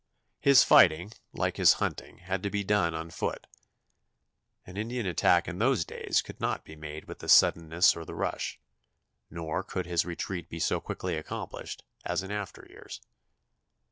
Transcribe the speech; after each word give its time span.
His 0.39 0.63
fighting, 0.63 1.11
like 1.31 1.57
his 1.57 1.73
hunting, 1.73 2.17
had 2.17 2.41
to 2.41 2.49
be 2.49 2.63
done 2.63 2.95
on 2.95 3.11
foot. 3.11 3.45
An 4.65 4.75
Indian 4.75 5.05
attack 5.05 5.47
in 5.47 5.59
those 5.59 5.85
days 5.85 6.23
could 6.23 6.39
not 6.41 6.63
be 6.65 6.75
made 6.75 7.05
with 7.05 7.19
the 7.19 7.29
suddenness 7.29 7.95
or 7.95 8.03
the 8.03 8.15
rush, 8.15 8.59
nor 9.29 9.61
could 9.61 9.85
his 9.85 10.03
retreat 10.03 10.49
be 10.49 10.57
so 10.57 10.79
quickly 10.81 11.15
accomplished, 11.15 11.83
as 12.03 12.23
in 12.23 12.31
after 12.31 12.65
years. 12.67 12.99